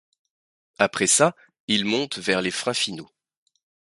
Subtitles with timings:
[0.79, 1.35] Après ça,
[1.67, 3.11] il monte vers les freins finaux.